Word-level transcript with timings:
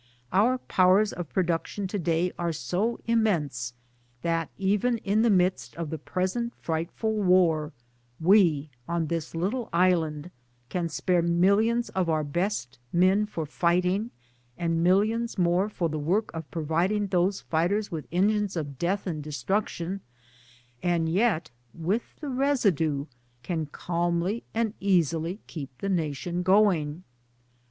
Our 0.33 0.57
powers 0.57 1.13
of 1.13 1.29
production 1.29 1.85
to 1.89 1.99
day 1.99 2.31
are 2.39 2.51
so 2.51 2.99
immense 3.05 3.75
that 4.23 4.49
even 4.57 4.97
in 4.97 5.21
the 5.21 5.29
midst 5.29 5.75
of 5.75 5.91
the 5.91 5.99
present 5.99 6.55
frightful 6.55 7.13
War 7.17 7.71
we 8.19 8.71
(on 8.87 9.05
this 9.05 9.35
little 9.35 9.69
island) 9.71 10.31
can 10.69 10.89
spare 10.89 11.21
millions 11.21 11.89
of 11.89 12.09
our 12.09 12.23
best 12.23 12.79
men 12.91 13.27
for 13.27 13.45
fighting, 13.45 14.09
and 14.57 14.83
millions 14.83 15.37
more 15.37 15.69
for 15.69 15.87
the 15.87 15.99
work 15.99 16.33
of 16.33 16.49
providing 16.49 17.05
those 17.05 17.41
fighters 17.41 17.91
with 17.91 18.07
engines 18.11 18.55
of 18.55 18.79
death 18.79 19.05
and 19.05 19.21
destruction, 19.21 20.01
and 20.81 21.09
yet 21.09 21.51
with 21.75 22.15
the 22.21 22.29
residue 22.29 23.05
can 23.43 23.67
calmly 23.67 24.43
and 24.51 24.73
easily 24.79 25.41
keep 25.45 25.69
the 25.77 25.89
nation 25.89 26.41
going. 26.41 27.03